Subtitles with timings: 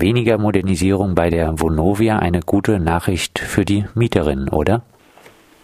[0.00, 4.82] weniger Modernisierung bei der Vonovia eine gute Nachricht für die Mieterinnen, oder?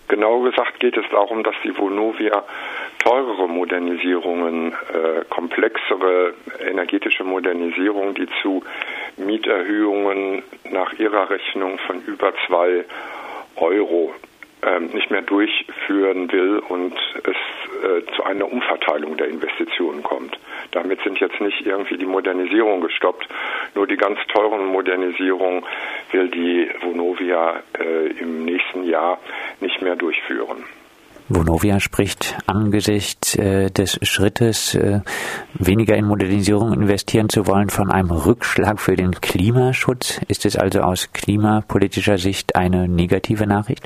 [0.08, 2.44] Genau gesagt geht es darum, dass die Vonovia
[2.98, 8.62] teurere Modernisierungen, äh, komplexere energetische Modernisierungen, die zu
[9.16, 12.84] Mieterhöhungen nach ihrer Rechnung von über zwei
[13.56, 14.12] Euro
[14.92, 17.36] nicht mehr durchführen will und es
[17.84, 20.38] äh, zu einer Umverteilung der Investitionen kommt.
[20.72, 23.28] Damit sind jetzt nicht irgendwie die Modernisierungen gestoppt,
[23.74, 25.64] nur die ganz teuren Modernisierungen
[26.10, 29.18] will die Vonovia äh, im nächsten Jahr
[29.60, 30.64] nicht mehr durchführen.
[31.28, 34.78] Vonovia spricht angesichts äh, des Schrittes,
[35.54, 40.20] weniger in Modernisierung investieren zu wollen, von einem Rückschlag für den Klimaschutz.
[40.28, 43.82] Ist es also aus klimapolitischer Sicht eine negative Nachricht?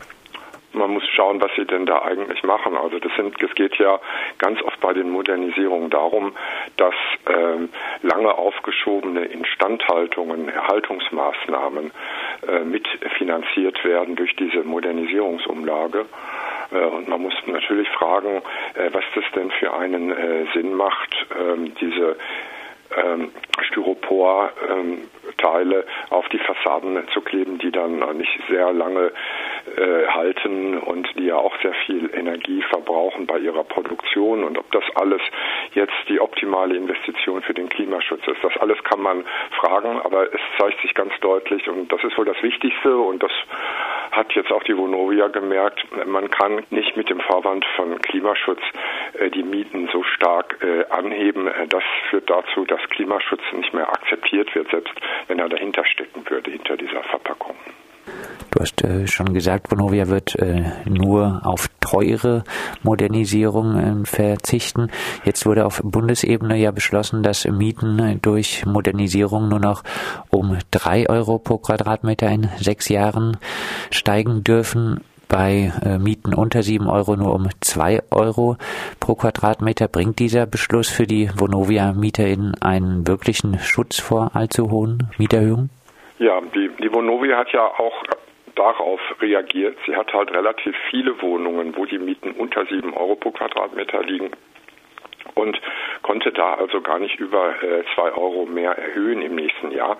[0.72, 2.76] Man muss schauen, was sie denn da eigentlich machen.
[2.76, 4.00] Also das sind, es geht ja
[4.38, 6.32] ganz oft bei den Modernisierungen darum,
[6.76, 6.94] dass
[7.28, 7.70] ähm,
[8.02, 11.90] lange aufgeschobene Instandhaltungen, Erhaltungsmaßnahmen
[12.46, 16.06] äh, mitfinanziert werden durch diese Modernisierungsumlage.
[16.72, 18.42] Äh, und man muss natürlich fragen,
[18.74, 22.16] äh, was das denn für einen äh, Sinn macht, ähm, diese
[22.96, 23.30] ähm,
[23.62, 29.12] Styropor-Teile ähm, auf die Fassaden zu kleben, die dann nicht sehr lange
[29.76, 34.70] äh, halten und die ja auch sehr viel Energie verbrauchen bei ihrer Produktion und ob
[34.72, 35.20] das alles
[35.74, 38.42] jetzt die optimale Investition für den Klimaschutz ist.
[38.42, 39.24] Das alles kann man
[39.58, 43.32] fragen, aber es zeigt sich ganz deutlich und das ist wohl das Wichtigste und das
[44.10, 48.60] hat jetzt auch die Vonovia gemerkt, man kann nicht mit dem Vorwand von Klimaschutz
[49.14, 51.46] äh, die Mieten so stark äh, anheben.
[51.46, 54.94] Äh, das führt dazu, dass Klimaschutz nicht mehr akzeptiert wird, selbst
[55.28, 57.56] wenn er dahinter stecken würde, hinter dieser Verpackung.
[58.60, 62.44] Du hast äh, schon gesagt, Vonovia wird äh, nur auf teure
[62.82, 64.90] Modernisierung äh, verzichten.
[65.24, 69.82] Jetzt wurde auf Bundesebene ja beschlossen, dass Mieten durch Modernisierung nur noch
[70.28, 73.38] um drei Euro pro Quadratmeter in sechs Jahren
[73.90, 78.58] steigen dürfen bei äh, Mieten unter sieben Euro nur um zwei Euro
[79.00, 79.88] pro Quadratmeter.
[79.88, 85.70] Bringt dieser Beschluss für die Vonovia-MieterInnen einen wirklichen Schutz vor allzu hohen Mieterhöhungen?
[86.18, 88.04] Ja, die, die Vonovia hat ja auch
[88.60, 89.78] darauf reagiert.
[89.86, 94.30] Sie hat halt relativ viele Wohnungen, wo die Mieten unter sieben Euro pro Quadratmeter liegen
[95.34, 95.60] und
[96.02, 99.96] konnte da also gar nicht über äh, zwei Euro mehr erhöhen im nächsten Jahr.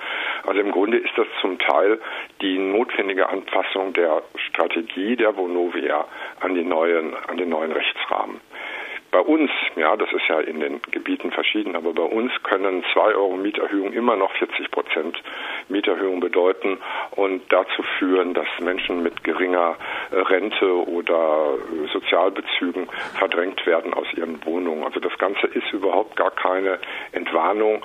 [0.47, 2.00] Also im Grunde ist das zum Teil
[2.43, 6.06] die notwendige Anpassung der Strategie der Vonovia
[6.41, 8.41] an, die neuen, an den neuen Rechtsrahmen.
[9.10, 13.12] Bei uns, ja, das ist ja in den Gebieten verschieden, aber bei uns können zwei
[13.15, 15.21] Euro Mieterhöhung immer noch 40 Prozent
[15.69, 16.78] Mieterhöhung bedeuten
[17.12, 19.76] und dazu führen, dass Menschen mit geringer
[20.12, 22.88] äh, Rente oder äh, Sozialbezügen
[23.19, 24.84] verdrängt werden aus ihren Wohnungen.
[24.84, 26.78] Also das Ganze ist überhaupt gar keine
[27.10, 27.82] Entwarnung.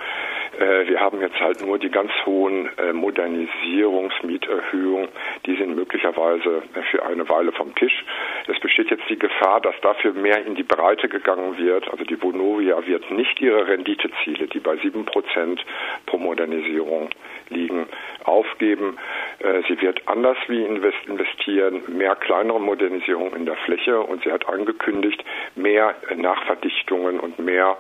[0.60, 5.08] Äh, wir haben jetzt halt nur die ganz hohen Modernisierungsmieterhöhungen,
[5.46, 8.04] die sind möglicherweise für eine Weile vom Tisch.
[8.48, 11.90] Es besteht jetzt die Gefahr, dass dafür mehr in die Breite gegangen wird.
[11.92, 15.64] Also die Vonovia wird nicht ihre Renditeziele, die bei sieben Prozent
[16.06, 17.10] pro Modernisierung
[17.50, 17.88] liegen,
[18.24, 18.98] aufgeben.
[19.40, 24.48] Äh, sie wird anders wie investieren, mehr kleinere Modernisierung in der Fläche und sie hat
[24.48, 25.24] angekündigt,
[25.56, 27.78] mehr Nachverdichtungen und mehr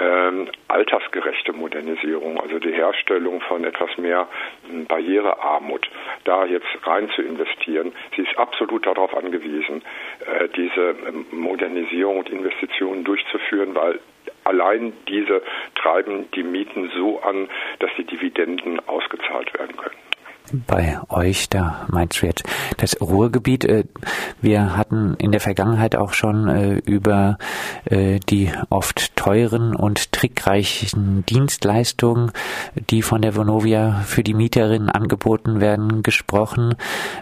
[0.00, 4.28] ähm, altersgerechte Modernisierung, also die Herstellung von etwas mehr
[4.68, 5.88] hm, Barrierearmut,
[6.24, 7.92] da jetzt rein zu investieren.
[8.16, 9.82] Sie ist absolut darauf angewiesen,
[10.26, 14.00] äh, diese ähm, Modernisierung und Investitionen durchzuführen, weil
[14.44, 15.42] allein diese
[15.74, 19.96] treiben die Mieten so an, dass die Dividenden ausgezahlt werden können
[20.66, 22.44] bei euch, da meinst du jetzt
[22.76, 23.64] das Ruhrgebiet.
[23.64, 23.84] Äh,
[24.40, 27.38] wir hatten in der Vergangenheit auch schon äh, über
[27.86, 32.30] äh, die oft teuren und trickreichen Dienstleistungen,
[32.90, 36.74] die von der Vonovia für die Mieterinnen angeboten werden, gesprochen.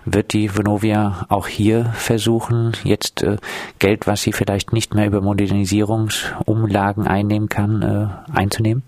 [0.05, 3.25] Wird die Vonovia auch hier versuchen, jetzt
[3.79, 8.83] Geld, was sie vielleicht nicht mehr über Modernisierungsumlagen einnehmen kann, einzunehmen?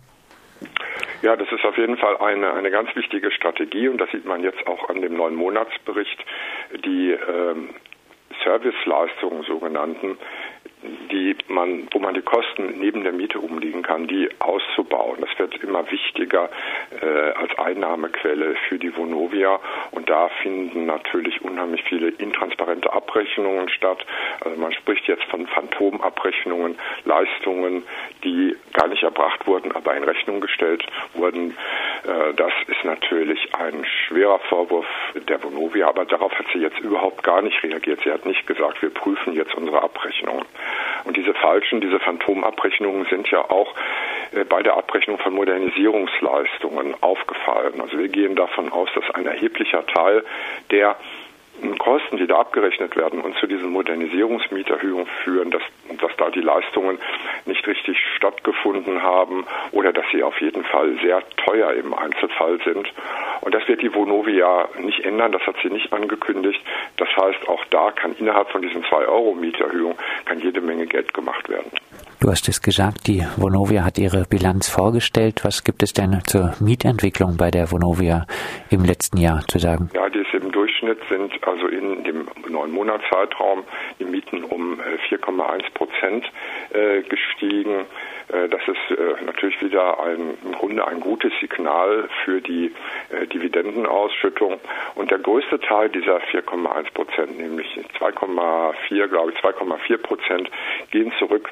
[1.25, 4.43] Ja, das ist auf jeden Fall eine, eine ganz wichtige Strategie und das sieht man
[4.43, 6.23] jetzt auch an dem neuen Monatsbericht.
[6.85, 7.71] Die ähm,
[8.45, 10.19] Serviceleistungen sogenannten
[11.11, 15.14] die man, wo man die Kosten neben der Miete umliegen kann, die auszubauen.
[15.45, 16.49] Wird immer wichtiger
[17.03, 19.61] äh, als Einnahmequelle für die Vonovia
[19.91, 23.99] und da finden natürlich unheimlich viele intransparente Abrechnungen statt.
[24.41, 27.83] Also man spricht jetzt von Phantomabrechnungen, Leistungen,
[28.23, 30.83] die gar nicht erbracht wurden, aber in Rechnung gestellt
[31.13, 31.51] wurden.
[32.05, 34.87] Äh, das ist natürlich ein schwerer Vorwurf
[35.29, 38.01] der Vonovia, aber darauf hat sie jetzt überhaupt gar nicht reagiert.
[38.03, 40.47] Sie hat nicht gesagt, wir prüfen jetzt unsere Abrechnungen.
[41.05, 43.75] Und diese falschen, diese Phantomabrechnungen sind ja auch
[44.49, 47.81] bei der Abrechnung von Modernisierungsleistungen aufgefallen.
[47.81, 50.25] Also wir gehen davon aus, dass ein erheblicher Teil
[50.71, 50.97] der
[51.79, 55.63] Kosten, die da abgerechnet werden und zu diesen Modernisierungsmieterhöhungen führen, dass,
[56.01, 56.99] dass da die Leistungen
[57.47, 62.93] nicht richtig stattgefunden haben oder dass sie auf jeden Fall sehr teuer im Einzelfall sind.
[63.41, 66.61] Und das wird die Vonovia nicht ändern, das hat sie nicht angekündigt.
[66.97, 71.15] Das heißt, auch da kann innerhalb von diesen 2 Euro Mieterhöhung kann jede Menge Geld
[71.15, 71.71] gemacht werden.
[72.25, 75.43] Du hast es gesagt, die Vonovia hat ihre Bilanz vorgestellt.
[75.45, 78.25] Was gibt es denn zur Mietentwicklung bei der Vonovia
[78.71, 79.91] im letzten Jahr zu sagen?
[79.93, 83.65] Ja, die ist im Durchschnitt sind also in dem neun Monatszeitraum
[83.99, 84.81] die Mieten um
[85.11, 86.25] 4,1 äh, Prozent
[86.73, 87.85] äh, gestiegen.
[88.29, 92.73] Äh, das ist natürlich wieder ein, im Grunde ein gutes Signal für die
[93.35, 94.61] Dividendenausschüttung.
[94.95, 100.51] Und der größte Teil dieser 4,1 Prozent, nämlich 2,4, glaube ich, 2,4 Prozent,
[100.91, 101.51] gehen zurück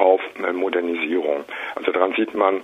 [0.00, 0.20] auf
[0.52, 1.44] Modernisierung.
[1.74, 2.62] Also daran sieht man,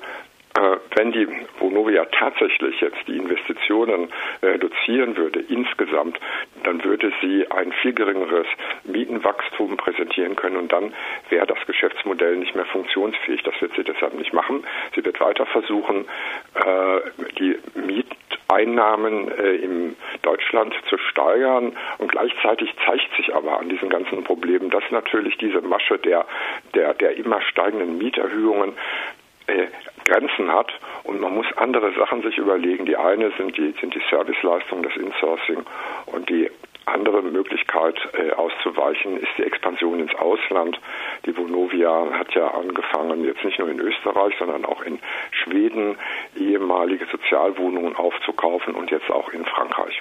[0.56, 1.29] äh, wenn die
[1.59, 4.09] Vonovia tatsächlich jetzt die Investitionen
[4.43, 6.19] reduzieren würde insgesamt,
[6.62, 8.47] dann würde sie ein viel geringeres
[8.85, 10.94] Mietenwachstum präsentieren können und dann
[11.29, 13.43] wäre das Geschäftsmodell nicht mehr funktionsfähig.
[13.43, 14.65] Das wird sie deshalb nicht machen.
[14.94, 16.06] Sie wird weiter versuchen,
[16.55, 17.00] äh,
[17.39, 17.56] die
[18.48, 24.70] Mieteinnahmen äh, in Deutschland zu steigern und gleichzeitig zeigt sich aber an diesen ganzen Problemen,
[24.70, 26.26] dass natürlich diese Masche der,
[26.75, 28.75] der, der immer steigenden Mieterhöhungen
[29.46, 29.66] äh,
[30.04, 30.72] Grenzen hat
[31.04, 32.87] und man muss andere Sachen sich überlegen.
[32.87, 35.64] Die eine sind die, sind die Serviceleistungen, das Insourcing
[36.06, 36.50] und die
[36.87, 40.81] andere Möglichkeit äh, auszuweichen ist die Expansion ins Ausland.
[41.27, 44.99] Die Vonovia hat ja angefangen, jetzt nicht nur in Österreich, sondern auch in
[45.33, 45.97] Schweden
[46.37, 50.00] ehemalige Sozialwohnungen aufzukaufen und jetzt auch in Frankreich.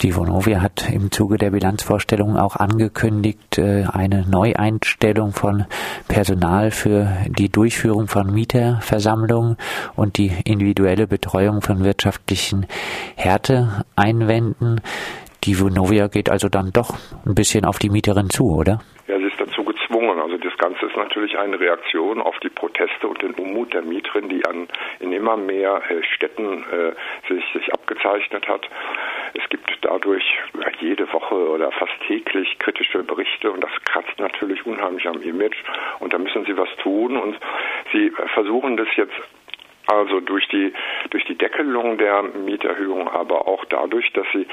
[0.00, 5.66] Die Vonovia hat im Zuge der Bilanzvorstellung auch angekündigt, äh, eine Neueinstellung von
[6.06, 9.56] Personal für die Durchführung von Mieterversammlungen
[9.96, 12.66] und die individuelle Betreuung von wirtschaftlichen
[13.16, 14.80] Härteeinwänden.
[15.44, 16.90] Die Vonovia geht also dann doch
[17.26, 18.80] ein bisschen auf die Mieterin zu, oder?
[19.06, 20.20] Ja, sie ist dazu gezwungen.
[20.20, 24.28] Also das Ganze ist natürlich eine Reaktion auf die Proteste und den Unmut der Mieterin,
[24.28, 24.68] die an,
[25.00, 26.92] in immer mehr äh, Städten äh,
[27.32, 28.68] sich, sich abgezeichnet hat.
[29.34, 30.24] Es gibt dadurch
[30.80, 35.56] jede Woche oder fast täglich kritische Berichte und das kratzt natürlich unheimlich am Image
[36.00, 37.36] und da müssen sie was tun und
[37.92, 39.14] sie versuchen das jetzt
[39.88, 40.72] also durch die
[41.10, 44.46] durch die Deckelung der Mieterhöhung, aber auch dadurch, dass sie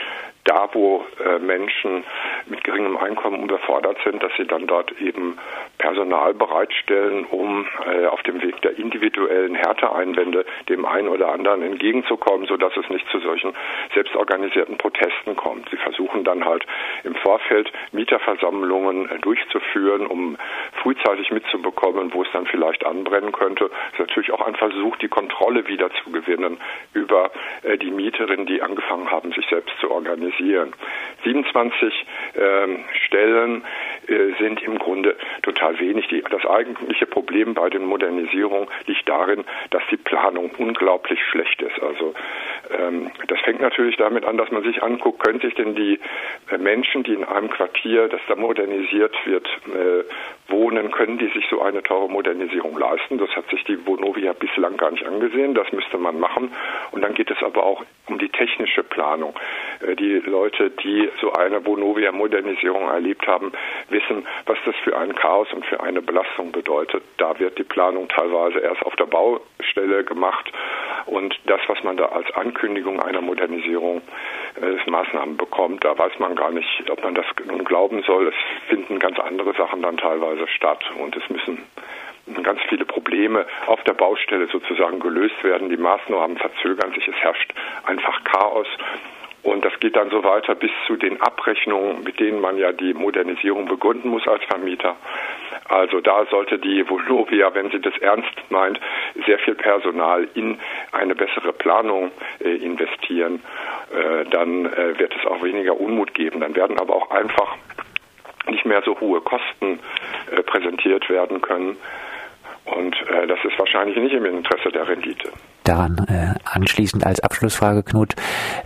[0.46, 2.04] da, wo äh, Menschen
[2.46, 5.38] mit geringem Einkommen überfordert sind, dass sie dann dort eben
[5.80, 12.46] Personal bereitstellen, um äh, auf dem Weg der individuellen Härteeinwände dem einen oder anderen entgegenzukommen,
[12.46, 13.54] sodass es nicht zu solchen
[13.96, 15.68] selbstorganisierten Protesten kommt.
[15.70, 16.66] Sie versuchen dann halt
[17.04, 20.38] im Vorfeld Mieterversammlungen äh, durchzuführen, um
[20.86, 23.72] frühzeitig mitzubekommen, wo es dann vielleicht anbrennen könnte.
[23.94, 26.58] Ist natürlich auch ein Versuch, die Kontrolle wieder zu gewinnen
[26.94, 27.32] über
[27.64, 30.74] äh, die Mieterinnen, die angefangen haben, sich selbst zu organisieren modernisieren.
[31.24, 32.06] 27
[32.36, 33.64] ähm, Stellen
[34.08, 36.08] äh, sind im Grunde total wenig.
[36.10, 41.82] Die, das eigentliche Problem bei den Modernisierungen liegt darin, dass die Planung unglaublich schlecht ist.
[41.82, 42.14] Also
[43.28, 46.00] das fängt natürlich damit an, dass man sich anguckt, können sich denn die
[46.50, 50.04] äh, Menschen, die in einem Quartier, das da modernisiert wird, äh,
[50.52, 53.18] wohnen, können die sich so eine teure Modernisierung leisten?
[53.18, 55.54] Das hat sich die Vonovia bislang gar nicht angesehen.
[55.54, 56.52] Das müsste man machen.
[56.92, 59.36] Und dann geht es aber auch um die technische Planung.
[59.86, 63.52] Äh, die Leute, die so eine Vonovia-Modernisierung erlebt haben,
[63.90, 67.04] wissen, was das für ein Chaos und für eine Belastung bedeutet.
[67.18, 70.52] Da wird die Planung teilweise erst auf der Baustelle gemacht
[71.06, 74.02] und das, was man da als Ankündigung einer Modernisierung
[74.62, 78.28] äh, Maßnahmen bekommt, da weiß man gar nicht, ob man das nun glauben soll.
[78.28, 81.60] Es finden ganz andere Sachen dann teilweise statt und es müssen
[82.44, 85.70] ganz viele Probleme auf der Baustelle sozusagen gelöst werden.
[85.70, 87.54] Die Maßnahmen verzögern sich, es herrscht
[87.86, 88.68] einfach Chaos
[89.46, 92.96] und das geht dann so weiter bis zu den Abrechnungen, mit denen man ja die
[92.96, 94.96] Modernisierung begründen muss als Vermieter.
[95.68, 98.80] Also da sollte die Volovia, wenn sie das ernst meint,
[99.26, 100.60] sehr viel Personal in
[100.92, 103.42] eine bessere Planung äh, investieren.
[103.92, 106.42] Äh, dann äh, wird es auch weniger Unmut geben.
[106.42, 107.58] Dann werden aber auch einfach
[108.48, 109.80] nicht mehr so hohe Kosten
[110.46, 111.78] präsentiert werden können.
[112.66, 112.96] Und
[113.28, 115.32] das ist wahrscheinlich nicht im Interesse der Rendite.
[115.66, 118.16] Daran äh, anschließend als Abschlussfrage, Knut,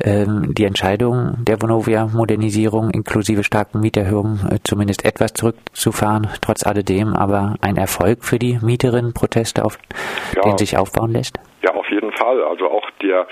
[0.04, 7.56] ähm, die Entscheidung der Vonovia-Modernisierung inklusive starken Mieterhöhungen äh, zumindest etwas zurückzufahren, trotz alledem aber
[7.62, 9.80] ein Erfolg für die Mieterinnen-Proteste, auf
[10.36, 11.40] ja, den sich aufbauen lässt?
[11.64, 12.44] Ja, auf jeden Fall.
[12.44, 13.28] Also auch der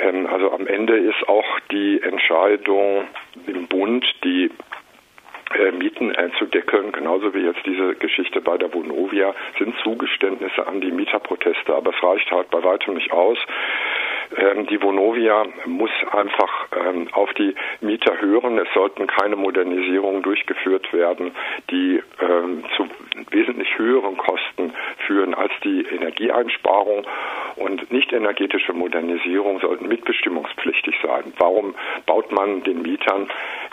[0.00, 3.04] ähm, also am Ende ist auch die Entscheidung
[3.46, 4.50] im Bund, die
[5.72, 10.80] Mieten äh, zu deckeln, genauso wie jetzt diese Geschichte bei der Vonovia, sind Zugeständnisse an
[10.80, 13.38] die Mieterproteste, aber es reicht halt bei weitem nicht aus.
[14.36, 18.58] Ähm, die Vonovia muss einfach ähm, auf die Mieter hören.
[18.58, 21.32] Es sollten keine Modernisierungen durchgeführt werden,
[21.70, 22.88] die ähm, zu
[23.30, 24.72] wesentlich höheren Kosten
[25.06, 27.06] führen als die Energieeinsparung.
[27.56, 31.32] Und nicht energetische Modernisierung sollten mitbestimmungspflichtig sein.
[31.38, 31.74] Warum
[32.06, 33.28] baut man den Mietern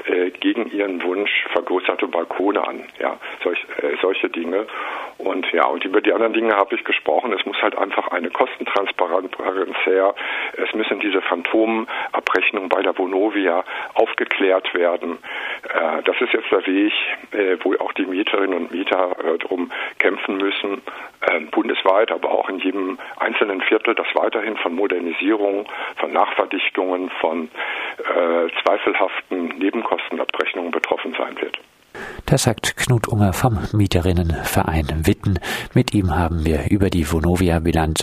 [0.06, 2.84] äh, gegen ihren Wunsch vergrößerte Balkone an?
[3.00, 4.68] Ja, solch, äh, solche Dinge.
[5.18, 7.32] Und ja, und über die anderen Dinge habe ich gesprochen.
[7.34, 10.16] Es muss halt einfach eine Kostentransparenz her.
[10.54, 15.20] Es müssen diese Phantomabrechnungen bei der Vonovia aufgeklärt werden.
[15.74, 16.94] Äh, das ist jetzt der Weg,
[17.32, 20.82] äh, wo auch die Mieterinnen und Mieter äh, drum kämpfen müssen,
[21.52, 25.68] bundesweit, aber auch in jedem einzelnen Viertel, das weiterhin von Modernisierung,
[25.98, 27.52] von Nachverdichtungen, von
[28.64, 29.60] zweifelhaften
[29.92, 31.58] Nebenkostenabrechnungen betroffen sein wird.
[32.26, 35.40] Das sagt Knut Unger vom Mieterinnenverein Witten.
[35.74, 38.00] Mit ihm haben wir über die Vonovia-Bilanz